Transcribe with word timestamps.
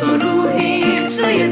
تو 0.00 0.06
روحی 0.06 1.00
توی 1.08 1.50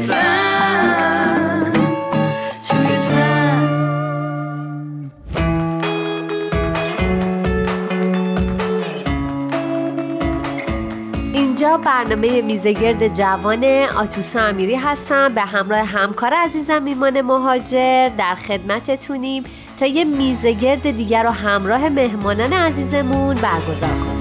اینجا 11.33 11.77
برنامه 11.77 12.41
میزگرد 12.41 13.13
جوان 13.13 13.63
آتوسا 13.95 14.39
امیری 14.39 14.75
هستم. 14.75 15.33
به 15.33 15.41
همراه 15.41 15.79
همکار 15.79 16.33
عزیزم 16.33 16.85
ایمان 16.85 17.21
مهاجر. 17.21 18.09
در 18.09 18.35
خدمتتونیم 18.35 19.43
تا 19.79 19.85
یه 19.85 20.03
میزگرد 20.03 20.91
دیگر 20.91 21.23
رو 21.23 21.29
همراه 21.29 21.89
مهمانان 21.89 22.53
عزیزمون 22.53 23.35
برگزار 23.35 23.89
کنیم. 23.89 24.12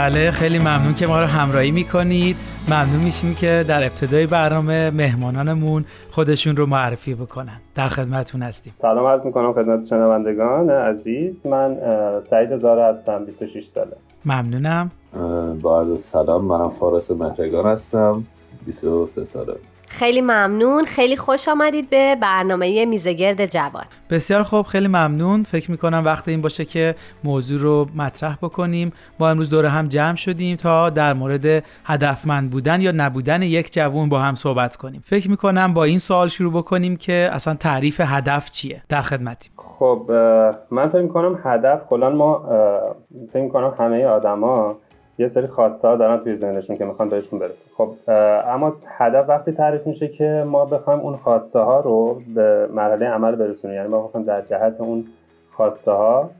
بله 0.00 0.30
خیلی 0.30 0.58
ممنون 0.58 0.94
که 0.94 1.06
ما 1.06 1.20
رو 1.20 1.26
همراهی 1.26 1.70
می‌کنید. 1.70 2.36
ممنون 2.68 3.00
میشیم 3.04 3.34
که 3.34 3.64
در 3.68 3.82
ابتدای 3.82 4.26
برنامه 4.26 4.90
مهمانانمون 4.90 5.84
خودشون 6.10 6.56
رو 6.56 6.66
معرفی 6.66 7.14
بکنن. 7.14 7.60
در 7.74 7.88
خدمتون 7.88 8.42
هستیم. 8.42 8.74
سلام 8.82 9.06
عرض 9.06 9.24
می‌کنم 9.24 9.52
خدمت 9.52 9.86
شنوندگان 9.86 10.70
عزیز. 10.70 11.34
من 11.44 11.76
سعید 12.30 12.58
زاره 12.58 12.84
هستم 12.84 13.24
26 13.24 13.64
ساله. 13.74 13.96
ممنونم. 14.24 14.90
با 15.62 15.80
عرض 15.80 16.00
سلام 16.00 16.44
منم 16.44 16.68
فارس 16.68 17.10
مهرگان 17.10 17.66
هستم 17.66 18.24
23 18.66 19.24
ساله. 19.24 19.54
خیلی 19.90 20.20
ممنون. 20.20 20.84
خیلی 20.84 21.16
خوش 21.16 21.48
آمدید 21.48 21.90
به 21.90 22.16
برنامه 22.16 22.86
میزگرد 22.86 23.46
جوان. 23.46 23.84
بسیار 24.10 24.42
خوب 24.42 24.66
خیلی 24.66 24.88
ممنون. 24.88 25.42
فکر 25.42 25.70
می‌کنم 25.70 26.02
وقت 26.04 26.28
این 26.28 26.42
باشه 26.42 26.64
که 26.64 26.94
موضوع 27.24 27.60
رو 27.60 27.86
مطرح 27.96 28.36
بکنیم. 28.42 28.92
ما 29.18 29.28
امروز 29.28 29.50
دوره 29.50 29.68
هم 29.68 29.88
جمع 29.88 30.16
شدیم 30.16 30.56
تا 30.56 30.90
در 30.90 31.12
مورد 31.12 31.64
هدفمند 31.84 32.50
بودن 32.50 32.80
یا 32.80 32.92
نبودن 32.96 33.42
یک 33.42 33.72
جوان 33.72 34.08
با 34.08 34.18
هم 34.18 34.34
صحبت 34.34 34.76
کنیم. 34.76 35.02
فکر 35.04 35.30
می‌کنم 35.30 35.74
با 35.74 35.84
این 35.84 35.98
سوال 35.98 36.28
شروع 36.28 36.52
بکنیم 36.52 36.96
که 36.96 37.30
اصلا 37.32 37.54
تعریف 37.54 38.00
هدف 38.04 38.50
چیه 38.50 38.82
در 38.88 39.02
خدمتیم. 39.02 39.52
خب 39.56 40.10
من 40.70 40.88
فکر 40.88 41.02
می‌کنم 41.02 41.40
هدف 41.44 41.80
کلا 41.88 42.10
ما 42.10 42.48
فکر 43.32 43.42
می‌کنم 43.42 43.74
همه 43.78 44.04
آدما 44.04 44.76
یه 45.20 45.28
سری 45.28 45.46
خواسته 45.46 45.88
ها 45.88 45.96
دارن 45.96 46.24
توی 46.24 46.36
ذهنشون 46.36 46.76
که 46.76 46.84
می‌خوان 46.84 47.08
بهشون 47.08 47.38
برسن. 47.38 47.54
خب 47.76 47.94
اما 48.46 48.76
هدف 48.86 49.28
وقتی 49.28 49.52
تعریف 49.52 49.86
میشه 49.86 50.08
که 50.08 50.44
ما 50.46 50.64
بخوایم 50.64 51.00
اون 51.00 51.16
خواسته 51.16 51.58
ها 51.58 51.80
رو 51.80 52.22
به 52.34 52.68
مرحله 52.74 53.06
عمل 53.06 53.36
برسونیم 53.36 53.76
یعنی 53.76 53.88
ما 53.88 54.02
بخوایم 54.06 54.26
در 54.26 54.42
جهت 54.42 54.80
اون 54.80 55.06
خواسته 55.56 55.90
ها 55.90 56.30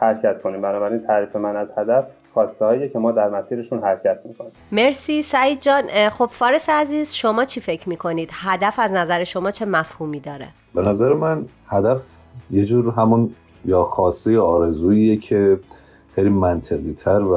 حرکت 0.00 0.42
کنیم. 0.42 0.62
بنابراین 0.62 1.06
تعریف 1.06 1.36
من 1.36 1.56
از 1.56 1.68
هدف 1.76 2.04
خواسته 2.34 2.64
هایی 2.64 2.88
که 2.88 2.98
ما 2.98 3.12
در 3.12 3.28
مسیرشون 3.28 3.82
حرکت 3.82 4.18
می‌کنیم. 4.24 4.52
مرسی 4.72 5.22
سعید 5.22 5.60
جان. 5.60 5.82
خب 6.10 6.26
فارس 6.26 6.68
عزیز 6.70 7.12
شما 7.12 7.44
چی 7.44 7.60
فکر 7.60 7.88
می‌کنید؟ 7.88 8.30
هدف 8.32 8.78
از 8.78 8.92
نظر 8.92 9.24
شما 9.24 9.50
چه 9.50 9.66
مفهومی 9.66 10.20
داره؟ 10.20 10.46
به 10.74 10.82
نظر 10.82 11.12
من 11.12 11.46
هدف 11.68 12.02
یه 12.50 12.64
جور 12.64 12.94
همون 12.96 13.30
یا 13.64 13.82
خواسته 13.82 14.32
یا 14.32 14.44
آرزوییه 14.44 15.16
که 15.16 15.60
خیلی 16.14 16.28
منطقی 16.28 16.92
تر 16.92 17.24
و 17.24 17.36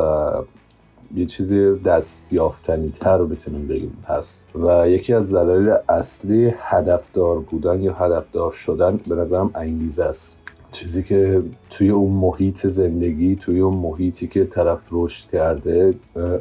یه 1.16 1.26
چیزی 1.26 1.76
دستیافتنی 1.76 2.90
تر 2.90 3.18
رو 3.18 3.28
بتونیم 3.28 3.68
بگیم. 3.68 3.98
هست 4.08 4.44
و 4.56 4.90
یکی 4.90 5.14
از 5.14 5.36
دلایل 5.36 5.76
اصلی 5.90 6.54
هدفدار 6.58 7.40
بودن 7.40 7.82
یا 7.82 7.94
هدفدار 7.94 8.52
شدن 8.52 8.98
به 9.10 9.16
نظرم 9.16 9.52
انگیزه 9.56 10.04
است. 10.04 10.40
چیزی 10.72 11.04
که 11.04 11.44
توی 11.70 11.90
اون 11.90 12.12
محیط 12.12 12.68
زندگی 12.68 13.36
توی 13.36 13.60
اون 13.60 13.78
محیطی 13.78 14.28
که 14.28 14.44
طرف 14.44 14.88
رشد 14.92 15.30
کرده 15.30 15.94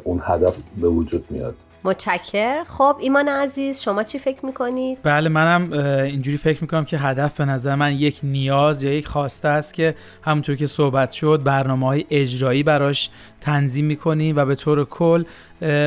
اون 0.03 0.21
هدف 0.23 0.59
به 0.81 0.87
وجود 0.87 1.25
میاد. 1.29 1.55
متشکر 1.85 2.63
خب 2.63 2.95
ایمان 2.99 3.27
عزیز 3.27 3.79
شما 3.79 4.03
چی 4.03 4.19
فکر 4.19 4.45
می‌کنید؟ 4.45 4.97
بله 5.03 5.29
منم 5.29 5.73
اینجوری 6.03 6.37
فکر 6.37 6.61
می‌کنم 6.61 6.85
که 6.85 6.97
هدف 6.97 7.37
به 7.37 7.45
نظر 7.45 7.75
من 7.75 7.93
یک 7.93 8.19
نیاز 8.23 8.83
یا 8.83 8.93
یک 8.93 9.07
خواسته 9.07 9.47
است 9.47 9.73
که 9.73 9.95
همونطور 10.21 10.55
که 10.55 10.67
صحبت 10.67 11.11
شد 11.11 11.41
برنامه 11.43 11.85
های 11.85 12.05
اجرایی 12.09 12.63
براش 12.63 13.09
تنظیم 13.43 13.85
می‌کنیم 13.85 14.35
و 14.35 14.45
به 14.45 14.55
طور 14.55 14.85
کل 14.85 15.23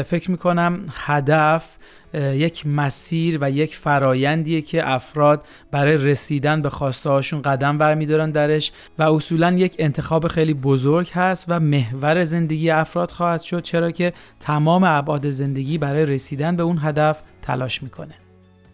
فکر 0.02 0.30
می‌کنم 0.30 0.86
هدف 0.90 1.76
یک 2.14 2.66
مسیر 2.66 3.38
و 3.40 3.50
یک 3.50 3.76
فرایندیه 3.76 4.62
که 4.62 4.90
افراد 4.90 5.44
برای 5.70 5.96
رسیدن 5.96 6.62
به 6.62 6.70
خواسته 6.70 7.10
هاشون 7.10 7.42
قدم 7.42 7.78
برمیدارن 7.78 8.30
درش 8.30 8.72
و 8.98 9.02
اصولا 9.02 9.52
یک 9.52 9.76
انتخاب 9.78 10.28
خیلی 10.28 10.54
بزرگ 10.54 11.10
هست 11.12 11.46
و 11.48 11.60
محور 11.60 12.24
زندگی 12.24 12.70
افراد 12.70 13.10
خواهد 13.10 13.42
شد 13.42 13.62
چرا 13.62 13.90
که 13.90 14.12
تمام 14.40 14.84
ابعاد 14.84 15.30
زندگی 15.30 15.78
برای 15.78 16.06
رسیدن 16.06 16.56
به 16.56 16.62
اون 16.62 16.78
هدف 16.82 17.20
تلاش 17.42 17.82
می‌کنه. 17.82 18.14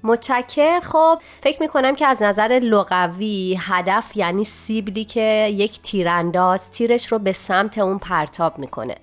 متشکر 0.04 0.80
خب 0.80 1.18
فکر 1.42 1.62
می‌کنم 1.62 1.94
که 1.94 2.06
از 2.06 2.22
نظر 2.22 2.60
لغوی 2.62 3.58
هدف 3.60 4.16
یعنی 4.16 4.44
سیبلی 4.44 5.04
که 5.04 5.48
یک 5.52 5.82
تیرانداز 5.82 6.70
تیرش 6.70 7.12
رو 7.12 7.18
به 7.18 7.32
سمت 7.32 7.78
اون 7.78 7.98
پرتاب 7.98 8.58
می‌کنه. 8.58 8.94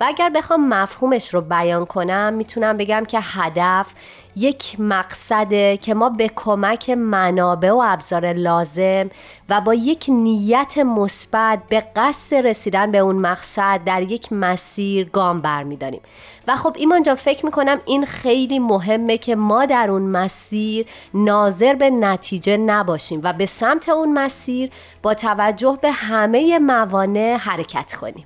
و 0.00 0.04
اگر 0.06 0.28
بخوام 0.28 0.68
مفهومش 0.68 1.34
رو 1.34 1.40
بیان 1.40 1.86
کنم 1.86 2.32
می‌تونم 2.32 2.76
بگم 2.76 3.04
که 3.04 3.18
هدف 3.22 3.94
یک 4.36 4.80
مقصده 4.80 5.76
که 5.76 5.94
ما 5.94 6.08
به 6.08 6.30
کمک 6.36 6.90
منابع 6.90 7.70
و 7.70 7.82
ابزار 7.84 8.32
لازم 8.32 9.10
و 9.48 9.60
با 9.60 9.74
یک 9.74 10.06
نیت 10.08 10.78
مثبت 10.78 11.58
به 11.68 11.80
قصد 11.96 12.36
رسیدن 12.36 12.90
به 12.90 12.98
اون 12.98 13.16
مقصد 13.16 13.80
در 13.86 14.02
یک 14.02 14.32
مسیر 14.32 15.08
گام 15.08 15.40
برمیداریم. 15.40 16.00
و 16.48 16.56
خب 16.56 16.76
ایمان 16.78 17.02
جان 17.02 17.14
فکر 17.14 17.44
می‌کنم 17.44 17.80
این 17.84 18.04
خیلی 18.04 18.58
مهمه 18.58 19.18
که 19.18 19.36
ما 19.36 19.66
در 19.66 19.90
اون 19.90 20.02
مسیر 20.02 20.86
ناظر 21.14 21.74
به 21.74 21.90
نتیجه 21.90 22.56
نباشیم 22.56 23.20
و 23.22 23.32
به 23.32 23.46
سمت 23.46 23.88
اون 23.88 24.12
مسیر 24.12 24.70
با 25.02 25.14
توجه 25.14 25.78
به 25.82 25.92
همه 25.92 26.58
موانع 26.58 27.36
حرکت 27.36 27.94
کنیم. 27.94 28.24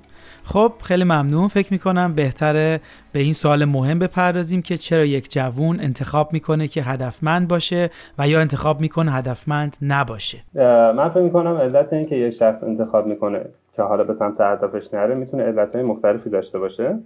خب 0.53 0.73
خیلی 0.83 1.05
ممنون. 1.05 1.49
فکر 1.49 1.73
می‌کنم 1.73 2.15
بهتره 2.15 2.79
به 3.13 3.21
این 3.21 3.33
سوال 3.33 3.65
مهم 3.65 3.99
بپردازیم 3.99 4.63
که 4.63 4.77
چرا 4.77 5.05
یک 5.05 5.33
جوون 5.33 5.81
انتخاب 5.81 6.33
می‌کنه 6.33 6.69
که 6.69 6.83
هدفمند 6.83 7.49
باشه 7.49 7.91
و 8.19 8.29
یا 8.29 8.41
انتخاب 8.41 8.81
می‌کنه 8.81 9.13
هدفمند 9.13 9.77
نباشه. 9.83 10.39
من 10.97 11.09
فکر 11.09 11.23
می‌کنم 11.23 11.57
علت 11.57 11.93
این 11.93 12.07
که 12.07 12.17
یک 12.17 12.35
شخص 12.35 12.63
انتخاب 12.63 13.07
می‌کنه 13.07 13.41
که 13.77 13.83
حالا 13.83 14.05
به 14.05 14.15
سمت 14.15 14.41
هدفش 14.41 14.95
نره 14.95 15.15
می‌تونه 15.15 15.43
علتهای 15.43 15.83
مختلفی 15.83 16.31
داشته 16.31 16.59
باشه. 16.59 16.99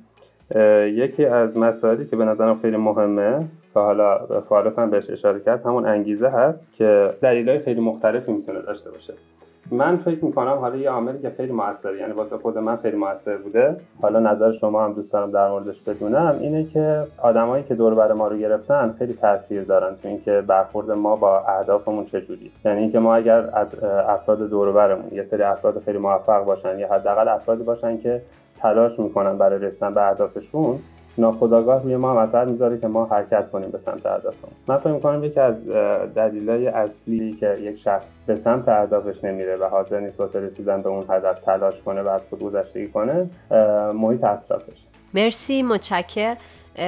یکی 0.86 1.24
از 1.24 1.56
مسائلی 1.56 2.06
که 2.06 2.16
به 2.16 2.24
نظرم 2.24 2.58
خیلی 2.58 2.76
مهمه 2.76 3.44
که 3.74 3.80
حالا 3.80 4.26
فارس 4.48 4.78
هم 4.78 4.90
بهش 4.90 5.10
اشاره 5.10 5.40
کرد 5.40 5.66
همون 5.66 5.86
انگیزه 5.86 6.28
هست 6.28 6.66
که 6.78 7.14
دلیلهای 7.22 7.58
خیلی 7.58 7.80
مختلفی 7.80 8.32
می‌تونه 8.32 8.60
داشته 8.60 8.90
باشه. 8.90 9.14
من 9.70 9.96
فکر 9.96 10.24
می‌کنم 10.24 10.58
حالا 10.58 10.76
یه 10.76 10.90
عاملی 10.90 11.18
که 11.18 11.30
خیلی 11.30 11.52
موثره 11.52 11.98
یعنی 11.98 12.12
واسه 12.12 12.36
خود 12.36 12.58
من 12.58 12.76
خیلی 12.76 12.96
موثر 12.96 13.36
بوده. 13.36 13.76
حالا 14.02 14.20
نظر 14.20 14.52
شما 14.52 14.84
هم 14.84 14.92
دوست 14.92 15.12
دارم 15.12 15.30
در 15.30 15.50
موردش 15.50 15.80
بدونم 15.80 16.38
اینه 16.40 16.64
که 16.64 17.06
آدمایی 17.18 17.64
که 17.64 17.74
دور 17.74 17.94
بر 17.94 18.12
ما 18.12 18.28
رو 18.28 18.36
گرفتن 18.36 18.94
خیلی 18.98 19.14
تاثیر 19.14 19.62
دارن 19.62 19.96
تو 20.02 20.08
اینکه 20.08 20.44
برخورد 20.46 20.90
ما 20.90 21.16
با 21.16 21.40
اهدافمون 21.40 22.04
چجوری 22.04 22.50
یعنی 22.64 22.80
اینکه 22.80 22.98
ما 22.98 23.14
اگر 23.14 23.44
افراد 24.08 24.38
دور 24.50 24.72
برمون 24.72 25.12
یه 25.12 25.22
سری 25.22 25.42
افراد 25.42 25.82
خیلی 25.84 25.98
موفق 25.98 26.44
باشن 26.44 26.78
یا 26.78 26.94
حداقل 26.94 27.28
افرادی 27.28 27.62
باشن 27.62 27.98
که 27.98 28.22
تلاش 28.58 28.98
می‌کنن 28.98 29.38
برای 29.38 29.58
رسیدن 29.58 29.94
به 29.94 30.08
اهدافشون 30.08 30.78
ناخداگاه 31.18 31.82
روی 31.82 31.96
ما 31.96 32.10
هم 32.10 32.16
اثر 32.16 32.44
می‌ذاره 32.44 32.78
که 32.78 32.88
ما 32.88 33.04
حرکت 33.04 33.50
کنیم 33.50 33.70
به 33.70 33.78
سمت 33.78 34.06
اهدافمون. 34.06 34.52
من 34.66 34.78
فکر 34.78 34.92
می‌کنم 34.92 35.24
یکی 35.24 35.40
از 35.40 35.68
دلایل 36.14 36.68
اصلی 36.68 37.36
که 37.40 37.56
یک 37.60 37.78
شخص 37.78 38.04
به 38.26 38.36
سمت 38.36 38.68
اهدافش 38.68 39.24
نمیره 39.24 39.56
و 39.56 39.64
حاضر 39.64 40.00
نیست 40.00 40.20
واسه 40.20 40.40
رسیدن 40.40 40.82
به 40.82 40.88
اون 40.88 41.04
هدف 41.08 41.40
تلاش 41.40 41.82
کنه 41.82 42.02
و 42.02 42.08
از 42.08 42.26
خود 42.30 42.42
گذشتگی 42.42 42.88
کنه 42.88 43.30
محیط 43.94 44.24
اطرافش 44.24 44.78
مرسی 45.14 45.62
متشکر 45.62 46.36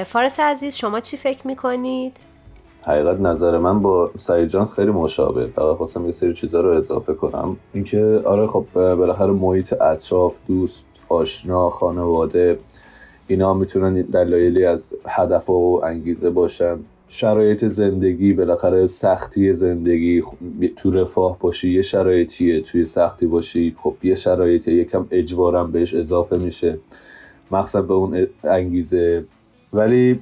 فارس 0.06 0.40
عزیز 0.40 0.74
شما 0.74 1.00
چی 1.00 1.16
فکر 1.16 1.46
می‌کنید؟ 1.46 2.16
حقیقت 2.86 3.20
نظر 3.20 3.58
من 3.58 3.82
با 3.82 4.10
سعید 4.16 4.48
جان 4.48 4.66
خیلی 4.66 4.90
مشابه. 4.90 5.46
فقط 5.46 5.76
خواستم 5.76 6.04
یه 6.04 6.10
سری 6.10 6.32
چیزا 6.32 6.60
رو 6.60 6.70
اضافه 6.70 7.14
کنم. 7.14 7.56
اینکه 7.72 8.22
آره 8.24 8.46
خب 8.46 8.64
بالاخره 8.74 9.32
محیط 9.32 9.82
اطراف 9.82 10.38
دوست 10.46 10.86
آشنا 11.08 11.70
خانواده 11.70 12.58
اینا 13.26 13.54
می‌تونن 13.54 14.02
دلایلی 14.02 14.64
از 14.64 14.94
هدف 15.06 15.50
و 15.50 15.80
انگیزه 15.84 16.30
باشن. 16.30 16.78
شرایط 17.08 17.64
زندگی 17.64 18.32
بالاخره 18.32 18.86
سختی 18.86 19.52
زندگی 19.52 20.22
تو 20.76 20.90
رفاه 20.90 21.38
باشی 21.38 21.70
یه 21.70 21.82
شرایطیه 21.82 22.60
توی 22.60 22.84
سختی 22.84 23.26
باشی. 23.26 23.74
خب 23.78 23.94
یه 24.02 24.14
شرایطی 24.14 24.72
یکم 24.72 25.06
اجبارم 25.10 25.72
بهش 25.72 25.94
اضافه 25.94 26.36
میشه. 26.36 26.78
مقصد 27.50 27.84
به 27.84 27.94
اون 27.94 28.26
انگیزه. 28.44 29.24
ولی 29.72 30.20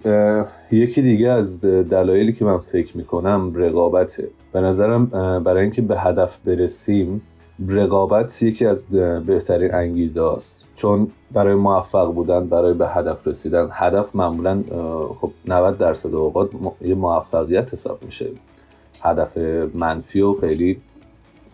یکی 0.73 1.03
دیگه 1.03 1.29
از 1.29 1.65
دلایلی 1.65 2.33
که 2.33 2.45
من 2.45 2.59
فکر 2.59 2.97
می‌کنم 2.97 3.53
رقابته. 3.55 4.29
به 4.53 4.61
نظرم 4.61 5.07
برای 5.45 5.63
اینکه 5.63 5.83
به 5.83 5.99
هدف 5.99 6.39
برسیم 6.39 7.23
رقابت 7.69 8.43
یکی 8.43 8.67
از 8.67 8.87
بهترین 9.27 9.75
انگیزه 9.75 10.23
است 10.23 10.67
چون 10.75 11.11
برای 11.33 11.55
موفق 11.55 12.13
بودن 12.13 12.47
برای 12.49 12.75
به 12.75 12.89
هدف 12.89 13.27
رسیدن 13.27 13.69
هدف 13.71 14.17
معمولا 14.17 14.63
خب 15.21 15.31
90 15.49 15.79
درصد 15.79 16.15
اوقات 16.15 16.51
یه 16.81 16.95
موفقیت 16.95 17.73
حساب 17.73 18.05
میشه. 18.05 18.31
هدف 19.03 19.37
منفی 19.75 20.21
و 20.21 20.33
خیلی 20.33 20.81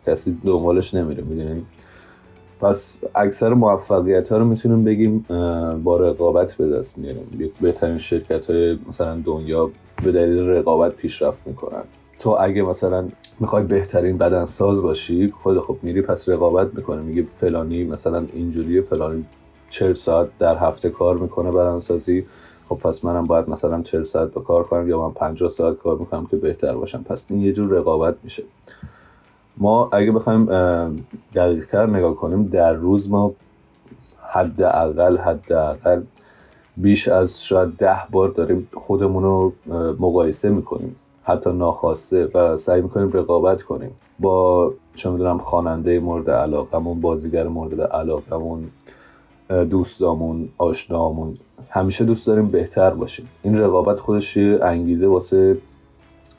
کسی 0.06 0.38
دنبالش 0.44 0.94
نمیره 0.94 1.22
می‌دونیم؟ 1.22 1.66
پس 2.60 2.98
اکثر 3.14 3.54
موفقیت 3.54 4.32
ها 4.32 4.38
رو 4.38 4.44
می‌تونیم 4.44 4.84
بگیم 4.84 5.24
با 5.84 5.96
رقابت 5.98 6.54
به 6.54 6.68
دست 6.68 6.98
میاریم 6.98 7.52
بهترین 7.60 7.98
شرکت 7.98 8.50
های 8.50 8.78
مثلا 8.88 9.22
دنیا 9.24 9.70
به 10.04 10.12
دلیل 10.12 10.38
رقابت 10.38 10.92
پیشرفت 10.96 11.46
می‌کنن. 11.46 11.84
تو 12.18 12.36
اگه 12.40 12.62
مثلا 12.62 13.08
می‌خوای 13.40 13.64
بهترین 13.64 14.18
بدنساز 14.18 14.82
باشی 14.82 15.34
خود 15.42 15.60
خب 15.60 15.76
میری 15.82 16.02
پس 16.02 16.28
رقابت 16.28 16.74
می‌کنه 16.74 17.02
میگه 17.02 17.22
فلانی 17.22 17.84
مثلا 17.84 18.26
اینجوری 18.32 18.80
فلانی 18.80 19.26
40 19.70 19.94
ساعت 19.94 20.28
در 20.38 20.58
هفته 20.58 20.90
کار 20.90 21.18
می‌کنه 21.18 21.50
بدنسازی 21.50 22.26
خب 22.68 22.74
پس 22.74 23.04
منم 23.04 23.26
باید 23.26 23.48
مثلا 23.48 23.82
40 23.82 24.02
ساعت 24.02 24.30
به 24.30 24.40
کار 24.40 24.64
کنم 24.64 24.88
یا 24.88 25.08
من 25.08 25.14
50 25.14 25.48
ساعت 25.48 25.76
کار 25.76 25.98
می‌کنم 25.98 26.26
که 26.26 26.36
بهتر 26.36 26.74
باشم. 26.74 27.02
پس 27.02 27.26
این 27.28 27.40
یه 27.40 27.52
جور 27.52 27.70
رقابت 27.70 28.16
میشه. 28.22 28.42
ما 29.56 29.88
اگه 29.92 30.12
بخوایم 30.12 30.46
دقیق 31.34 31.66
تر 31.66 31.86
نگاه 31.86 32.16
کنیم 32.16 32.46
در 32.46 32.72
روز 32.72 33.08
ما 33.10 33.34
حداقل 34.22 35.16
حداقل 35.16 36.02
بیش 36.76 37.08
از 37.08 37.44
شاید 37.44 37.68
ده 37.68 37.98
بار 38.10 38.28
داریم 38.28 38.68
خودمون 38.74 39.22
رو 39.22 39.52
مقایسه 39.98 40.50
می‌کنیم. 40.50 40.96
حتی 41.28 41.52
ناخواسته 41.52 42.28
و 42.34 42.56
سعی 42.56 42.82
می‌کنیم 42.82 43.12
رقابت 43.12 43.62
کنیم. 43.62 43.90
با 44.20 44.72
چه 44.94 45.10
می‌دونم 45.10 45.38
خواننده 45.38 46.00
مورد 46.00 46.30
علاقمون 46.30 47.00
بازیگر 47.00 47.48
مورد 47.48 47.80
علاقمون 47.80 48.70
دوستامون 49.70 50.48
آشنامون 50.58 51.34
همیشه 51.70 52.04
دوست 52.04 52.26
داریم 52.26 52.48
بهتر 52.48 52.90
باشیم. 52.90 53.28
این 53.42 53.58
رقابت 53.58 54.00
خودش 54.00 54.36
انگیزه 54.62 55.06
واسه 55.06 55.58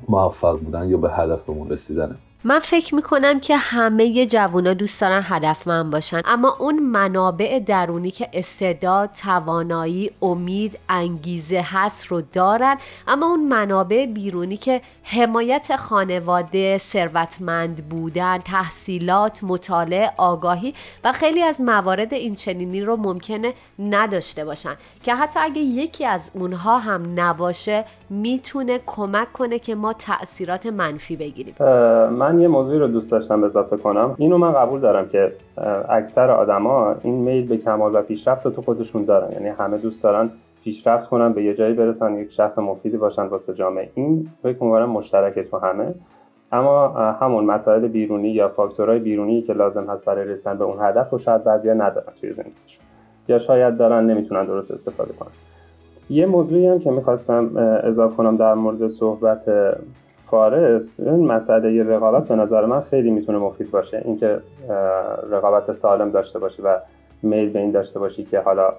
موفق 0.07 0.59
بودن 0.59 0.89
یا 0.89 0.97
به 0.97 1.09
هدفمون 1.09 1.69
رسیدنه. 1.69 2.15
من 2.43 2.59
فکر 2.59 2.95
می‌کنم 2.95 3.39
که 3.39 3.57
همه 3.57 4.25
جوونا 4.25 4.73
دوست 4.73 5.01
دارن 5.01 5.21
هدفمند 5.25 5.91
باشن 5.91 6.21
اما 6.25 6.55
اون 6.59 6.79
منابع 6.79 7.59
درونی 7.59 8.11
که 8.11 8.29
استعداد، 8.33 9.09
توانایی، 9.11 10.11
امید، 10.21 10.79
انگیزه 10.89 11.65
هست 11.65 12.05
رو 12.05 12.21
دارن. 12.21 12.77
اما 13.07 13.25
اون 13.25 13.47
منابع 13.47 14.05
بیرونی 14.05 14.57
که 14.57 14.81
حمایت 15.03 15.75
خانواده، 15.75 16.77
ثروتمند 16.77 17.89
بودن، 17.89 18.37
تحصیلات، 18.37 19.43
مطالعه، 19.43 20.11
آگاهی 20.17 20.73
و 21.03 21.11
خیلی 21.11 21.43
از 21.43 21.61
موارد 21.61 22.13
این 22.13 22.35
چنینی 22.35 22.81
رو 22.81 22.95
ممکنه 22.97 23.53
نداشته 23.79 24.45
باشن. 24.45 24.75
که 25.03 25.15
حتی 25.15 25.39
اگه 25.39 25.61
یکی 25.61 26.05
از 26.05 26.31
اونها 26.33 26.77
هم 26.77 27.13
نباشه 27.15 27.85
می‌تونه 28.09 28.79
کمک 28.85 29.33
کنه 29.33 29.59
که 29.59 29.75
ما 29.75 29.93
تاثیرات 29.93 30.65
منفی 30.65 31.15
بگیریم. 31.15 31.55
یه 32.37 32.47
موضوعی 32.47 32.79
رو 32.79 32.87
دوست 32.87 33.11
داشتم 33.11 33.43
اضافه 33.43 33.77
کنم. 33.77 34.15
اینو 34.17 34.37
من 34.37 34.53
قبول 34.53 34.79
دارم 34.79 35.07
که 35.07 35.31
اکثر 35.89 36.31
آدما 36.31 36.95
این 37.03 37.15
میل 37.15 37.47
به 37.47 37.57
کمال 37.57 37.95
و 37.95 38.01
پیشرفت 38.01 38.45
رو 38.45 38.51
تو 38.51 38.61
خودشون 38.61 39.05
دارن. 39.05 39.31
یعنی 39.31 39.47
همه 39.47 39.77
دوست 39.77 40.03
دارن 40.03 40.29
پیشرفت 40.63 41.09
کنن 41.09 41.33
به 41.33 41.43
یه 41.43 41.53
جایی 41.53 41.73
برسن 41.73 42.15
یک 42.15 42.31
شخص 42.31 42.57
مفیدی 42.57 42.97
باشن 42.97 43.25
واسه 43.25 43.53
جامعه. 43.53 43.89
این 43.95 44.29
فکر 44.43 44.63
می‌کنم 44.63 44.89
مشترک 44.89 45.39
تو 45.39 45.57
همه. 45.57 45.93
اما 46.51 46.87
همون 46.87 47.45
مسائل 47.45 47.87
بیرونی 47.87 48.29
یا 48.29 48.49
فاکتورهای 48.49 48.99
بیرونی 48.99 49.41
که 49.41 49.53
لازم 49.53 49.85
هست 49.89 50.05
برای 50.05 50.25
رسیدن 50.27 50.57
به 50.57 50.63
اون 50.63 50.77
هدف 50.79 51.09
رو 51.09 51.17
شاید 51.17 51.43
بعضیا 51.43 51.73
ندارن 51.73 52.13
توی 52.21 52.33
زندگیشون. 52.33 52.83
یا 53.27 53.39
شاید 53.39 53.77
دارن 53.77 54.05
نمی‌تونن 54.05 54.45
درست 54.45 54.71
استفاده 54.71 55.13
کنن. 55.13 55.29
یه 56.09 56.25
موضوعی 56.25 56.67
هم 56.67 56.79
که 56.79 56.91
می‌خواستم 56.91 57.57
اضافه 57.83 58.15
کنم 58.15 58.37
در 58.37 58.53
مورد 58.53 58.87
صحبت 58.87 59.41
فارس 60.31 60.83
این 60.99 61.27
مسئله 61.27 61.83
رقابت 61.83 62.27
به 62.27 62.35
نظر 62.35 62.65
من 62.65 62.81
خیلی 62.81 63.11
می‌تونه 63.11 63.37
مفید 63.37 63.71
باشه. 63.71 64.01
اینکه 64.05 64.39
رقابت 65.31 65.71
سالم 65.71 66.11
داشته 66.11 66.39
باشی 66.39 66.61
و 66.61 66.75
میل 67.23 67.49
به 67.49 67.59
این 67.59 67.71
داشته 67.71 67.99
باشی 67.99 68.23
که 68.23 68.39
حالا 68.39 68.73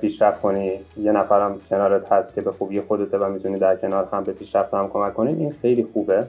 پیشرفت 0.00 0.40
کنی. 0.40 0.72
یه 0.96 1.12
نفرم 1.12 1.56
کنارت 1.70 2.12
هست 2.12 2.34
که 2.34 2.40
به 2.40 2.52
خوبی 2.52 2.80
خودته 2.80 3.18
و 3.18 3.28
می‌تونی 3.28 3.58
در 3.58 3.76
کنار 3.76 4.08
هم 4.12 4.24
به 4.24 4.32
پیشرفت 4.32 4.74
هم 4.74 4.88
کمک 4.88 5.14
کنی. 5.14 5.32
این 5.32 5.52
خیلی 5.62 5.86
خوبه 5.92 6.24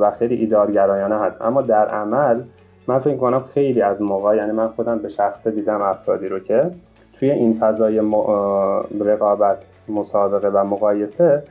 و 0.00 0.10
خیلی 0.18 0.34
ایدارگرایانه 0.34 1.18
هست. 1.18 1.42
اما 1.42 1.62
در 1.62 1.88
عمل 1.88 2.40
من 2.86 2.98
فکر 2.98 3.16
کنم 3.16 3.40
خیلی 3.40 3.82
از 3.82 4.02
موقع 4.02 4.36
یعنی 4.36 4.52
من 4.52 4.68
خودم 4.68 4.98
به 4.98 5.08
شخص 5.08 5.46
دیدم 5.46 5.82
افرادی 5.82 6.28
رو 6.28 6.38
که 6.38 6.70
توی 7.18 7.30
این 7.30 7.58
فضای 7.60 7.98
رقابت 9.00 9.58
مسابقه 9.88 10.48
و 10.48 10.64
مقایسه 10.64 11.42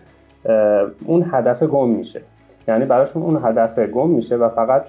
اون 1.06 1.26
هدف 1.32 1.64
گم 1.64 1.90
میشه. 1.90 2.22
یعنی 2.68 2.86
براشون 2.86 3.24
اون 3.24 3.40
هدف 3.44 3.80
گم 3.80 4.10
میشه 4.10 4.36
و 4.36 4.50
فقط 4.50 4.86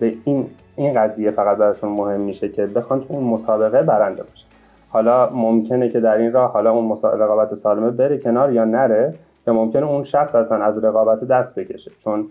به 0.00 0.14
این 0.24 0.46
این 0.76 0.94
قضیه 0.94 1.30
فقط 1.30 1.56
براشون 1.56 1.90
مهم 1.90 2.20
میشه 2.20 2.48
که 2.48 2.66
بخوان 2.66 3.00
تو 3.00 3.06
اون 3.08 3.24
مسابقه 3.24 3.82
برنده 3.82 4.22
باشه 4.22 4.46
حالا 4.88 5.30
ممکنه 5.30 5.88
که 5.88 6.00
در 6.00 6.16
این 6.16 6.32
راه 6.32 6.52
حالا 6.52 6.72
اون 6.72 6.98
رقابت 7.02 7.54
سالمه 7.54 7.90
بره 7.90 8.18
کنار 8.18 8.52
یا 8.52 8.64
نره 8.64 9.14
یا 9.46 9.54
ممکنه 9.54 9.86
اون 9.86 10.04
شخص 10.04 10.34
اصلا 10.34 10.64
از 10.64 10.84
رقابت 10.84 11.24
دست 11.24 11.58
بکشه. 11.58 11.90
چون 12.04 12.26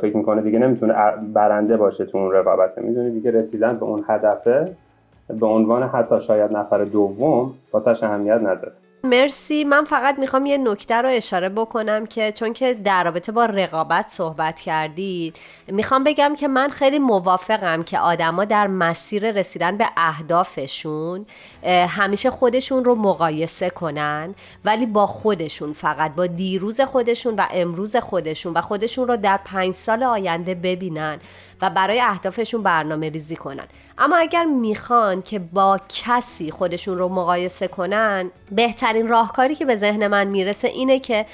فکر 0.00 0.16
می‌کنه 0.16 0.42
دیگه 0.42 0.58
نمی‌تونه 0.58 0.94
برنده 1.32 1.76
باشه 1.76 2.04
تو 2.04 2.18
اون 2.18 2.32
رقابت. 2.32 2.78
می‌دونی 2.78 3.10
دیگه 3.10 3.30
رسیدن 3.30 3.76
به 3.76 3.84
اون 3.84 4.04
هدفه 4.08 4.72
به 5.40 5.46
عنوان 5.46 5.82
حتی 5.82 6.20
شاید 6.20 6.56
نفر 6.56 6.84
دوم 6.84 7.54
واسش 7.72 8.02
اهمیت 8.02 8.40
نداره. 8.40 8.72
مرسی. 9.04 9.64
من 9.64 9.84
فقط 9.84 10.18
می‌خوام 10.18 10.46
یه 10.46 10.58
نکته 10.58 10.94
رو 10.94 11.08
اشاره 11.08 11.48
بکنم 11.48 12.06
که 12.06 12.32
چون 12.32 12.52
که 12.52 12.74
در 12.74 13.04
رابطه 13.04 13.32
با 13.32 13.44
رقابت 13.44 14.08
صحبت 14.08 14.60
کردید 14.60 15.36
می‌خوام 15.68 16.04
بگم 16.04 16.34
که 16.38 16.48
من 16.48 16.68
خیلی 16.68 16.98
موافقم 16.98 17.82
که 17.82 17.98
آدما 17.98 18.44
در 18.44 18.66
مسیر 18.66 19.30
رسیدن 19.30 19.76
به 19.76 19.86
اهدافشون 19.96 21.26
همیشه 21.88 22.30
خودشون 22.30 22.84
رو 22.84 22.94
مقایسه 22.94 23.70
کنن 23.70 24.34
ولی 24.64 24.86
با 24.86 25.06
خودشون 25.06 25.72
فقط 25.72 26.14
با 26.14 26.26
دیروز 26.26 26.80
خودشون 26.80 27.34
و 27.36 27.46
امروز 27.50 27.96
خودشون 27.96 28.52
و 28.52 28.60
خودشون 28.60 29.08
رو 29.08 29.16
در 29.16 29.40
پنج 29.44 29.74
سال 29.74 30.02
آینده 30.02 30.54
ببینن. 30.54 31.18
و 31.62 31.70
برای 31.70 32.00
اهدافشون 32.00 32.62
برنامه 32.62 33.08
ریزی 33.08 33.36
کنن. 33.36 33.66
اما 33.98 34.16
اگر 34.16 34.44
می‌خوان 34.44 35.22
که 35.22 35.38
با 35.38 35.80
کسی 35.88 36.50
خودشون 36.50 36.98
رو 36.98 37.08
مقایسه 37.08 37.68
کنن 37.68 38.30
بهترین 38.50 39.08
راهکاری 39.08 39.54
که 39.54 39.64
به 39.64 39.76
ذهن 39.76 40.06
من 40.06 40.26
می‌رسه 40.26 40.68
اینه 40.68 40.98
که 40.98 41.26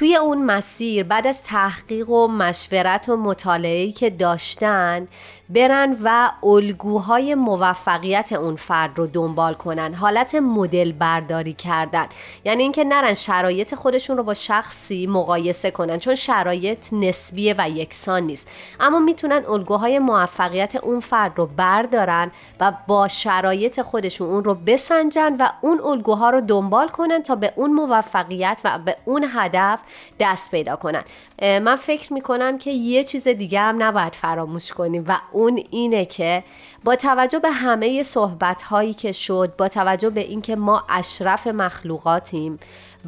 توی 0.00 0.16
اون 0.16 0.42
مسیر 0.42 1.04
بعد 1.04 1.26
از 1.26 1.42
تحقیق 1.42 2.10
و 2.10 2.28
مشورت 2.28 3.08
و 3.08 3.16
مطالعه‌ای 3.16 3.92
که 3.92 4.10
داشتن 4.10 5.08
برن 5.48 5.96
و 6.04 6.30
الگوهای 6.42 7.34
موفقیت 7.34 8.32
اون 8.32 8.56
فرد 8.56 8.98
رو 8.98 9.06
دنبال 9.06 9.54
کنن 9.54 9.94
حالت 9.94 10.34
مدل 10.34 10.92
برداری 10.92 11.52
کردن. 11.52 12.06
یعنی 12.44 12.62
اینکه 12.62 12.84
نرن 12.84 13.14
شرایط 13.14 13.74
خودشون 13.74 14.16
رو 14.16 14.22
با 14.22 14.34
شخصی 14.34 15.06
مقایسه 15.06 15.70
کنن 15.70 15.98
چون 15.98 16.14
شرایط 16.14 16.92
نسبیه 16.92 17.54
و 17.58 17.70
یکسان 17.70 18.22
نیست. 18.22 18.48
اما 18.80 18.98
می‌تونن 18.98 19.42
الگوهای 19.48 19.98
موفقیت 19.98 20.76
اون 20.76 21.00
فرد 21.00 21.32
رو 21.38 21.46
بردارن 21.46 22.30
و 22.60 22.72
با 22.86 23.08
شرایط 23.08 23.80
خودشون 23.80 24.28
اون 24.28 24.44
رو 24.44 24.54
بسنجن 24.54 25.36
و 25.36 25.48
اون 25.60 25.80
الگوها 25.80 26.30
رو 26.30 26.40
دنبال 26.40 26.88
کنن 26.88 27.22
تا 27.22 27.34
به 27.34 27.52
اون 27.56 27.72
موفقیت 27.72 28.60
و 28.64 28.78
به 28.78 28.96
اون 29.04 29.26
هدف 29.34 29.80
دست 30.20 30.50
پیدا 30.50 30.76
کنن. 30.76 31.04
من 31.42 31.76
فکر 31.76 32.12
می‌کنم 32.12 32.58
که 32.58 32.70
یه 32.70 33.04
چیز 33.04 33.28
دیگه 33.28 33.60
هم 33.60 33.82
نباید 33.82 34.14
فراموش 34.14 34.72
کنیم 34.72 35.04
و 35.08 35.20
اون 35.32 35.62
اینه 35.70 36.04
که 36.04 36.44
با 36.84 36.96
توجه 36.96 37.38
به 37.38 37.50
همه 37.50 38.02
صحبت 38.02 38.62
هایی 38.62 38.94
که 38.94 39.12
شد 39.12 39.56
با 39.56 39.68
توجه 39.68 40.10
به 40.10 40.20
اینکه 40.20 40.56
ما 40.56 40.84
اشرف 40.88 41.46
مخلوقاتیم 41.46 42.58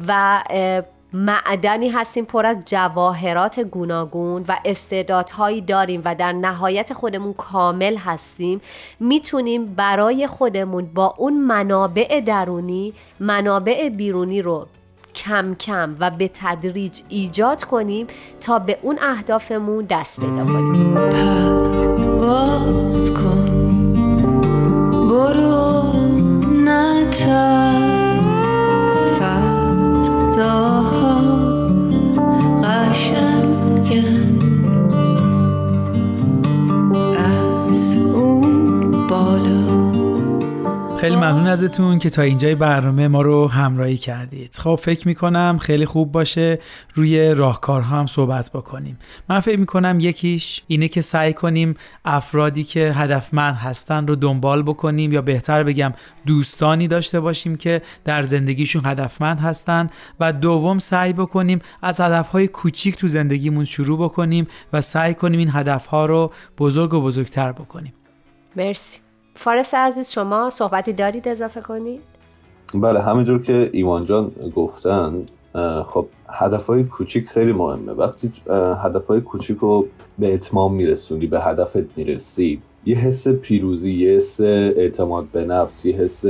و 0.07 0.43
معدنی 1.13 1.89
هستیم 1.89 2.25
پر 2.25 2.45
از 2.45 2.57
جواهرات 2.65 3.59
گوناگون 3.59 4.45
و 4.47 4.57
استعدادهایی 4.65 5.61
داریم 5.61 6.01
و 6.05 6.15
در 6.15 6.31
نهایت 6.31 6.93
خودمون 6.93 7.33
کامل 7.33 7.97
هستیم 7.97 8.61
می‌تونیم 8.99 9.65
برای 9.75 10.27
خودمون 10.27 10.85
با 10.85 11.15
اون 11.17 11.33
منابع 11.37 12.21
درونی 12.25 12.93
منابع 13.19 13.89
بیرونی 13.89 14.41
رو 14.41 14.67
کم 15.15 15.55
کم 15.55 15.95
و 15.99 16.11
به 16.11 16.31
تدریج 16.33 16.99
ایجاد 17.09 17.63
کنیم 17.63 18.07
تا 18.41 18.59
به 18.59 18.79
اون 18.81 18.99
اهدافمون 19.01 19.85
دست 19.85 20.19
پیدا 20.19 20.45
کنیم. 20.45 20.93
برو 25.09 25.91
نترس 26.49 27.62
خیلی 41.03 41.15
ممنون 41.15 41.47
ازتون 41.47 41.99
که 41.99 42.09
تا 42.09 42.21
اینجای 42.21 42.55
برنامه 42.55 43.07
ما 43.07 43.21
رو 43.21 43.47
همراهی 43.47 43.97
کردید. 43.97 44.55
خب 44.55 44.79
فکر 44.83 45.07
می‌کنم 45.07 45.57
خیلی 45.61 45.85
خوب 45.85 46.11
باشه 46.11 46.59
روی 46.93 47.33
راهکارها 47.33 47.99
هم 47.99 48.05
صحبت 48.05 48.51
بکنیم. 48.51 48.99
من 49.29 49.39
فکر 49.39 49.59
می‌کنم 49.59 49.99
یکیش 49.99 50.61
اینه 50.67 50.87
که 50.87 51.01
سعی 51.01 51.33
کنیم 51.33 51.75
افرادی 52.05 52.63
که 52.63 52.91
هدفمند 52.95 53.55
هستن 53.55 54.07
رو 54.07 54.15
دنبال 54.15 54.63
بکنیم 54.63 55.13
یا 55.13 55.21
بهتر 55.21 55.63
بگم 55.63 55.93
دوستانی 56.25 56.87
داشته 56.87 57.19
باشیم 57.19 57.55
که 57.55 57.81
در 58.05 58.23
زندگیشون 58.23 58.85
هدفمند 58.85 59.39
هستن 59.39 59.89
و 60.19 60.33
دوم 60.33 60.79
سعی 60.79 61.13
بکنیم 61.13 61.59
از 61.81 62.01
هدفهای 62.01 62.47
کوچیک 62.47 62.95
تو 62.95 63.07
زندگیمون 63.07 63.65
شروع 63.65 63.99
بکنیم 63.99 64.47
و 64.73 64.81
سعی 64.81 65.13
کنیم 65.13 65.39
این 65.39 65.49
هدفها 65.53 66.05
رو 66.05 66.31
بزرگ 66.57 66.93
و 66.93 67.01
بزرگتر 67.01 67.51
بکنیم. 67.51 67.93
مرسی. 68.55 68.99
فارس 69.35 69.73
عزیز 69.73 70.09
شما 70.09 70.49
صحبتی 70.49 70.93
دارید 70.93 71.27
اضافه 71.27 71.61
کنید؟ 71.61 72.01
بله 72.75 73.01
همینجور 73.01 73.41
که 73.41 73.69
ایمان 73.73 74.03
جان 74.03 74.31
گفتن 74.55 75.25
خب 75.85 76.07
هدفهای 76.29 76.83
کوچیک 76.83 77.27
خیلی 77.27 77.51
مهمه. 77.51 77.91
وقتی 77.91 78.31
هدفهای 78.83 79.21
کوچیک 79.21 79.57
رو 79.57 79.87
به 80.19 80.33
اتمام 80.33 80.73
میرسونی 80.73 81.27
به 81.27 81.41
هدفت 81.41 81.97
می‌رسی 81.97 82.61
یه 82.85 82.97
حس 82.97 83.27
پیروزی 83.27 83.93
یه 83.93 84.15
حس 84.15 84.41
اعتماد 84.41 85.25
به 85.25 85.45
نفس 85.45 85.85
یه 85.85 85.95
حس 85.95 86.25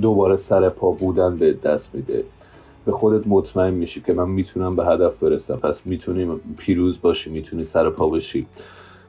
دوباره 0.00 0.36
سر 0.36 0.68
پا 0.68 0.90
بودن 0.90 1.36
به 1.36 1.52
دست 1.52 1.94
میده. 1.94 2.24
به 2.84 2.92
خودت 2.92 3.26
مطمئن 3.26 3.74
میشی 3.74 4.00
که 4.00 4.12
من 4.12 4.28
می‌تونم 4.28 4.76
به 4.76 4.86
هدف 4.86 5.22
برسم. 5.22 5.56
پس 5.56 5.86
می‌تونی 5.86 6.40
پیروز 6.58 7.00
باشی 7.00 7.30
می‌تونی 7.30 7.64
سر 7.64 7.90
پا 7.90 8.08
بشی. 8.08 8.46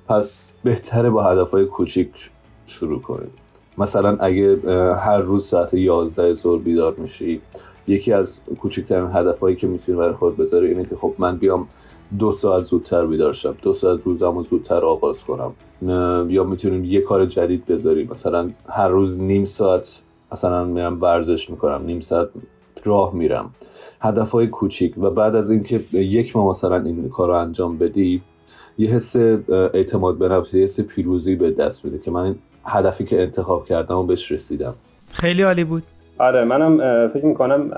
پس 0.08 0.54
بهتره 0.64 1.10
با 1.10 1.24
هدفهای 1.24 1.66
کوچیک 1.66 2.10
شروع 2.70 3.02
کنیم. 3.02 3.30
مثلا 3.78 4.18
اگه 4.20 4.58
هر 4.96 5.22
روز 5.22 5.46
ساعت 5.46 5.74
11 5.74 6.34
ظهر 6.34 6.60
بیدار 6.60 6.96
میشی 6.98 7.42
یکی 7.88 8.14
از 8.14 8.38
کوچکترین 8.60 9.10
هدفهایی 9.14 9.56
که 9.56 9.68
می‌تونی 9.68 9.98
برای 9.98 10.14
خود 10.14 10.38
بذاری 10.38 10.68
اینه 10.68 10.86
که 10.86 10.96
خب 10.96 11.14
من 11.18 11.38
بیام 11.38 11.68
دو 12.20 12.32
ساعت 12.32 12.64
زودتر 12.64 13.06
بیدار 13.06 13.34
شم 13.34 13.56
دو 13.62 13.74
ساعت 13.74 14.04
روزم 14.04 14.36
رو 14.36 14.44
زودتر 14.44 14.86
آغاز 14.86 15.24
کنم. 15.24 15.52
یا 16.30 16.44
می‌تونیم 16.44 16.84
یه 16.86 17.02
کار 17.02 17.26
جدید 17.26 17.66
بذاریم. 17.66 18.08
مثلا 18.12 18.50
هر 18.70 18.88
روز 18.88 19.20
نیم 19.20 19.46
ساعت 19.46 20.02
مثلا 20.32 20.66
میرم 20.66 20.96
ورزش 21.02 21.50
می‌کنم 21.50 21.86
نیم 21.86 22.00
ساعت 22.00 22.30
راه 22.84 23.16
میرم. 23.16 23.54
هدفهای 24.02 24.48
کوچیک 24.48 24.98
و 24.98 25.10
بعد 25.10 25.36
از 25.36 25.52
اینکه 25.52 25.82
یک 25.94 26.36
ماه 26.36 26.48
مثلا 26.48 26.84
این 26.84 27.10
کار 27.10 27.28
رو 27.28 27.34
انجام 27.34 27.78
بدی 27.78 28.22
یه 28.78 28.90
حس 28.90 29.16
اعتماد 29.50 30.18
به 30.18 30.30
نفس 30.30 30.54
یه 30.54 30.64
حس 30.64 30.80
پیروزی 30.80 31.36
به 31.36 31.52
دست 31.52 31.86
میده 31.86 32.00
که 32.00 32.12
من 32.12 32.36
هدفی 32.70 33.04
که 33.04 33.22
انتخاب 33.22 33.66
کردم 33.66 33.98
و 33.98 34.04
بهش 34.04 34.32
رسیدم. 34.32 34.74
خیلی 35.12 35.42
عالی 35.42 35.64
بود. 35.64 35.84
آره 36.18 36.44
منم 36.44 37.08
فکر 37.08 37.26
می‌کنم 37.26 37.72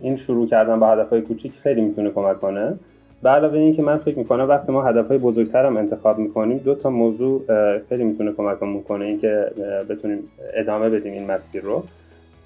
این 0.00 0.16
شروع 0.16 0.48
کردن 0.48 0.80
با 0.80 0.86
هدفهای 0.86 1.20
کوچیک 1.20 1.52
خیلی 1.62 1.80
می‌تونه 1.80 2.10
کمک 2.10 2.40
کنه. 2.40 2.74
به 3.22 3.28
علاوه 3.28 3.58
این 3.58 3.76
که 3.76 3.82
من 3.82 3.98
فکر 3.98 4.18
می‌کنم 4.18 4.48
وقتی 4.48 4.72
ما 4.72 4.82
هدفهای 4.82 5.18
بزرگتر 5.18 5.66
هم 5.66 5.76
انتخاب 5.76 6.18
می‌کنیم 6.18 6.58
دو 6.58 6.74
تا 6.74 6.90
موضوع 6.90 7.42
خیلی 7.88 8.04
می‌تونه 8.04 8.32
کمکمون 8.32 8.82
کنه. 8.82 9.04
اینکه 9.04 9.46
بتونیم 9.88 10.18
ادامه 10.54 10.88
بدیم 10.90 11.12
این 11.12 11.30
مسیر 11.30 11.62
رو. 11.62 11.82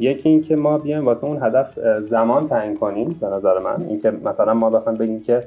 یکی 0.01 0.29
اینکه 0.29 0.57
ما 0.57 0.79
بیایم 0.79 1.05
واسه 1.05 1.25
اون 1.25 1.43
هدف 1.43 1.79
زمان 2.11 2.49
تعیین 2.49 2.77
کنیم 2.77 3.17
به 3.21 3.27
نظر 3.27 3.59
من. 3.59 3.87
اینکه 3.89 4.11
مثلا 4.11 4.55
ما 4.55 4.71
بخوایم 4.71 4.99
بگیم 4.99 5.21
که 5.21 5.43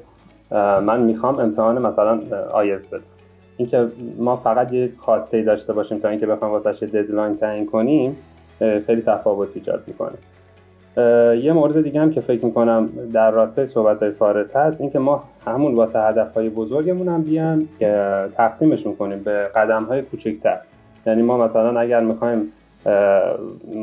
من 0.82 1.00
می‌خوام 1.00 1.38
امتحان 1.38 1.78
مثلا 1.78 2.20
آیز 2.52 2.80
بدم. 2.80 3.02
اینکه 3.60 3.86
ما 4.18 4.36
فقط 4.36 4.72
یه 4.72 4.90
خواسته 4.98 5.42
داشته 5.42 5.72
باشیم 5.72 5.98
تا 5.98 6.08
اینکه 6.08 6.26
بخوایم 6.26 6.54
واسش 6.54 6.82
یه 6.82 6.88
ددلاین 6.88 7.36
تعیین 7.36 7.66
کنیم 7.66 8.16
خیلی 8.86 9.02
تفاوت 9.02 9.48
ایجاد 9.54 9.82
می‌کنه. 9.86 10.18
یه 11.36 11.52
مورد 11.52 11.82
دیگه 11.82 12.00
هم 12.00 12.10
که 12.10 12.20
فکر 12.20 12.44
می‌کنم 12.44 12.88
در 13.12 13.30
راستای 13.30 13.66
صحبت 13.66 14.10
فارس 14.10 14.56
هست 14.56 14.80
اینکه 14.80 14.98
ما 14.98 15.24
همون 15.46 15.74
واسه 15.74 16.00
هدفهای 16.00 16.48
بزرگمون 16.48 17.08
هم 17.08 17.68
که 17.78 18.14
تقسیمشون 18.36 18.96
کنیم 18.96 19.18
به 19.18 19.48
قدم 19.54 19.84
های 19.84 20.02
کوچکتر. 20.02 20.58
یعنی 21.06 21.22
ما 21.22 21.38
مثلا 21.38 21.80
اگر 21.80 22.00
می‌خوایم 22.00 22.52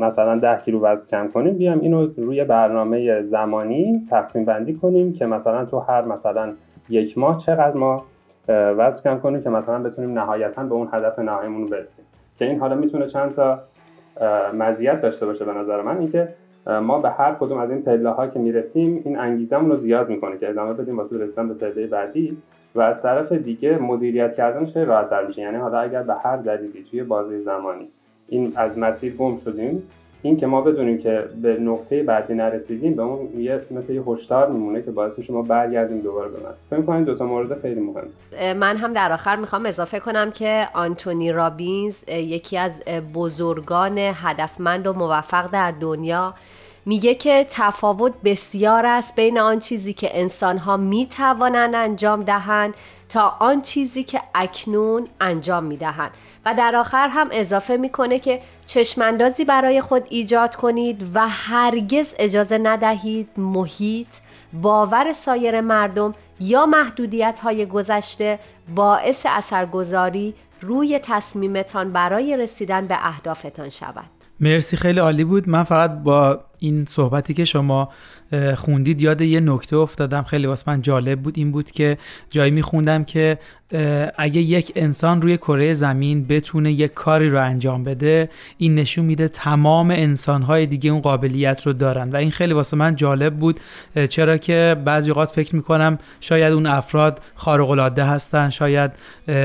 مثلا 0.00 0.38
10 0.38 0.60
کیلو 0.64 0.80
وزن 0.80 1.02
کم 1.10 1.28
کنیم 1.28 1.54
بیایم 1.54 1.80
اینو 1.80 2.06
روی 2.16 2.44
برنامه 2.44 3.22
زمانی 3.22 4.06
تقسیم 4.10 4.44
بندی 4.44 4.74
کنیم 4.74 5.12
که 5.12 5.26
مثلا 5.26 5.64
تو 5.64 5.78
هر 5.78 6.04
مثلا 6.04 6.52
یک 6.88 7.18
ماه 7.18 7.42
چقدر 7.46 7.76
ما 7.76 8.04
وزن 8.48 9.00
کم 9.02 9.18
کنیم 9.18 9.42
که 9.42 9.50
مثلا 9.50 9.78
بتونیم 9.78 10.18
نهایتا 10.18 10.62
به 10.62 10.74
اون 10.74 10.88
هدف 10.92 11.18
نهاییمون 11.18 11.66
برسیم. 11.66 12.04
که 12.38 12.44
این 12.44 12.60
حالا 12.60 12.74
می‌تونه 12.74 13.06
چند 13.06 13.34
تا 13.34 13.60
مزیت 14.58 15.00
داشته 15.00 15.26
باشه 15.26 15.44
به 15.44 15.52
نظر 15.52 15.82
من. 15.82 15.98
اینکه 15.98 16.28
ما 16.66 17.00
به 17.00 17.10
هر 17.10 17.34
کدوم 17.40 17.58
از 17.58 17.70
این 17.70 17.82
پله 17.82 18.10
ها 18.10 18.26
که 18.26 18.38
می‌رسیم 18.38 19.02
این 19.04 19.18
انگیزمون 19.18 19.70
رو 19.70 19.76
زیاد 19.76 20.08
می‌کنه 20.08 20.38
که 20.38 20.48
ادامه 20.48 20.72
بدیم 20.72 20.98
واسه 20.98 21.18
رسیدن 21.18 21.48
به 21.48 21.54
پله 21.54 21.86
بعدی. 21.86 22.36
و 22.74 22.80
از 22.80 23.02
طرف 23.02 23.32
دیگه 23.32 23.78
مدیریت 23.78 24.34
کردنش 24.34 24.72
خیلی 24.72 24.84
راحت‌تر 24.84 25.26
میشه. 25.26 25.42
یعنی 25.42 25.56
حالا 25.56 25.78
اگر 25.78 26.02
به 26.02 26.14
هر 26.14 26.36
دلیلی 26.36 26.84
توی 26.90 27.02
بازه 27.02 27.40
زمانی 27.40 27.88
این 28.28 28.52
از 28.56 28.78
مسیر 28.78 29.16
گم 29.16 29.36
شدیم 29.36 29.82
این 30.22 30.36
که 30.36 30.46
ما 30.46 30.60
بدونیم 30.60 30.98
که 30.98 31.24
به 31.42 31.56
نقطه 31.60 32.02
بعدی 32.02 32.34
نرسیدیم 32.34 32.94
به 32.94 33.02
اون 33.02 33.40
یه 33.40 33.60
مثل 33.70 33.92
یه 33.92 34.02
هشدار 34.06 34.50
میمونه 34.50 34.82
که 34.82 34.90
باعث 34.90 35.12
میشه 35.16 35.32
ما 35.32 35.42
برگردیم 35.42 36.00
دوباره 36.00 36.28
به 36.28 36.38
مسیر 36.38 36.54
فکر 36.70 36.82
کنید 36.82 37.06
دو 37.06 37.14
تا 37.14 37.26
مورد 37.26 37.60
خیلی 37.60 37.80
مهم 37.80 38.08
من 38.56 38.76
هم 38.76 38.92
در 38.92 39.12
آخر 39.12 39.36
می‌خوام 39.36 39.66
اضافه 39.66 40.00
کنم 40.00 40.30
که 40.30 40.68
آنتونی 40.74 41.32
رابینز 41.32 42.08
یکی 42.08 42.58
از 42.58 42.84
بزرگان 43.14 43.98
هدفمند 43.98 44.86
و 44.86 44.92
موفق 44.92 45.50
در 45.50 45.74
دنیا 45.80 46.34
میگه 46.86 47.14
که 47.14 47.46
تفاوت 47.50 48.12
بسیار 48.24 48.86
است 48.86 49.16
بین 49.16 49.38
آن 49.38 49.58
چیزی 49.58 49.92
که 49.92 50.20
انسانها 50.20 50.76
می‌توانند 50.76 51.74
انجام 51.74 52.22
دهند 52.22 52.74
تا 53.08 53.36
آن 53.40 53.62
چیزی 53.62 54.02
که 54.02 54.20
اکنون 54.34 55.08
انجام 55.20 55.64
می‌دهند. 55.64 56.10
و 56.46 56.54
در 56.54 56.76
آخر 56.76 57.08
هم 57.08 57.28
اضافه 57.32 57.76
می‌کنه 57.76 58.18
که 58.18 58.40
چشماندازی 58.68 59.44
برای 59.44 59.80
خود 59.80 60.02
ایجاد 60.08 60.56
کنید 60.56 61.10
و 61.14 61.28
هرگز 61.28 62.14
اجازه 62.18 62.58
ندهید 62.58 63.28
محیط 63.36 64.08
باور 64.52 65.12
سایر 65.12 65.60
مردم 65.60 66.14
یا 66.40 66.66
محدودیت 66.66 67.40
های 67.42 67.66
گذشته 67.66 68.38
باعث 68.74 69.26
اثرگذاری 69.28 70.34
روی 70.60 71.00
تصمیمتان 71.02 71.92
برای 71.92 72.36
رسیدن 72.36 72.86
به 72.86 72.96
اهدافتان 73.06 73.68
شود. 73.68 74.04
مرسی 74.40 74.76
خیلی 74.76 75.00
عالی 75.00 75.24
بود. 75.24 75.48
من 75.48 75.62
فقط 75.62 75.90
با 75.90 76.40
این 76.58 76.84
صحبتی 76.84 77.34
که 77.34 77.44
شما 77.44 77.88
خوندید 78.56 79.02
یاد 79.02 79.20
یه 79.20 79.40
نکته 79.40 79.76
افتادم 79.76 80.22
خیلی 80.22 80.46
واسه 80.46 80.70
من 80.70 80.82
جالب 80.82 81.20
بود. 81.20 81.38
این 81.38 81.50
بود 81.50 81.70
که 81.70 81.98
جایی 82.30 82.50
میخوندم 82.50 83.04
که 83.04 83.38
اگه 84.18 84.40
یک 84.40 84.72
انسان 84.76 85.22
روی 85.22 85.36
کره 85.36 85.74
زمین 85.74 86.26
بتونه 86.26 86.72
یک 86.72 86.94
کاری 86.94 87.30
رو 87.30 87.42
انجام 87.42 87.84
بده 87.84 88.30
این 88.58 88.74
نشون 88.74 89.04
میده 89.04 89.28
تمام 89.28 89.90
انسانهای 89.90 90.66
دیگه 90.66 90.90
اون 90.90 91.00
قابلیت 91.00 91.66
رو 91.66 91.72
دارن. 91.72 92.10
و 92.10 92.16
این 92.16 92.30
خیلی 92.30 92.52
واسه 92.54 92.76
من 92.76 92.96
جالب 92.96 93.36
بود. 93.36 93.60
چرا 94.08 94.36
که 94.36 94.76
بعضی 94.84 95.10
اوقات 95.10 95.30
فکر 95.30 95.56
می‌کنم 95.56 95.98
شاید 96.20 96.52
اون 96.52 96.66
افراد 96.66 97.20
خارق 97.34 97.70
العاده 97.70 98.04
هستن 98.04 98.50
شاید 98.50 98.90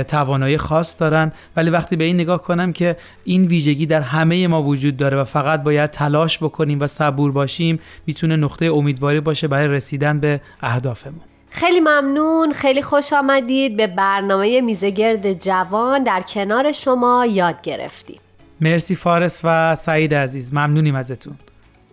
توانایی 0.07 0.57
خاص 0.57 0.99
دارن. 1.01 1.31
ولی 1.55 1.69
وقتی 1.69 1.95
به 1.95 2.03
این 2.03 2.15
نگاه 2.15 2.41
کنم 2.41 2.73
که 2.73 2.95
این 3.23 3.45
ویژگی 3.45 3.85
در 3.85 4.01
همه 4.01 4.47
ما 4.47 4.63
وجود 4.63 4.97
داره 4.97 5.17
و 5.17 5.23
فقط 5.23 5.63
باید 5.63 5.89
تلاش 5.89 6.37
بکنیم 6.37 6.77
و 6.79 6.87
صبور 7.03 7.31
باشیم 7.31 7.79
می‌تونه 8.07 8.35
نقطه 8.35 8.65
امیدواری 8.65 9.19
باشه 9.19 9.47
برای 9.47 9.67
رسیدن 9.67 10.19
به 10.19 10.41
اهدافمون. 10.61 11.21
خیلی 11.49 11.79
ممنون. 11.79 12.51
خیلی 12.51 12.81
خوش 12.81 13.13
آمدید. 13.13 13.77
به 13.77 13.87
برنامه 13.87 14.61
میزگرد 14.61 15.33
جوان 15.33 16.03
در 16.03 16.21
کنار 16.21 16.71
شما 16.71 17.25
یاد 17.25 17.61
گرفتیم. 17.61 18.19
مرسی 18.61 18.95
فارس 18.95 19.41
و 19.43 19.75
سعید 19.75 20.13
عزیز. 20.13 20.53
ممنونیم 20.53 20.95
ازتون. 20.95 21.35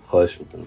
خواهش 0.03 0.39
می‌کنم. 0.41 0.67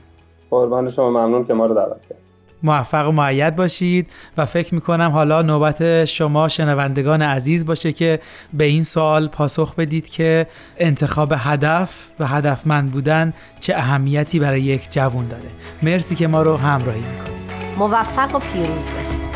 قربان 0.50 0.92
شما. 0.92 1.10
ممنون 1.10 1.46
که 1.46 1.54
ما 1.54 1.66
رو 1.66 1.76
دعوت 1.76 2.02
کرد 2.10 2.23
موفق 2.64 3.08
و 3.08 3.12
معید 3.12 3.56
باشید 3.56 4.10
و 4.38 4.46
فکر 4.46 4.76
می‌کنم 4.76 5.10
حالا 5.12 5.42
نوبت 5.42 6.06
شما 6.06 6.48
شنوندگان 6.48 7.22
عزیز 7.22 7.66
باشه 7.66 7.92
که 7.92 8.20
به 8.54 8.64
این 8.64 8.84
سوال 8.84 9.28
پاسخ 9.28 9.76
بدید 9.76 10.10
که 10.10 10.48
انتخاب 10.78 11.34
هدف 11.38 12.08
و 12.20 12.28
هدفمند 12.28 12.92
بودن 12.92 13.34
چه 13.60 13.76
اهمیتی 13.76 14.40
برای 14.40 14.62
یک 14.62 14.92
جوان 14.92 15.28
داره. 15.28 15.50
مرسی 15.84 16.16
که 16.16 16.28
ما 16.28 16.42
رو 16.42 16.58
همراهی 16.58 17.00
می‌کنید. 17.00 17.44
موفق 17.78 18.36
و 18.36 18.40
پیروز 18.40 18.92
باشید. 18.98 19.33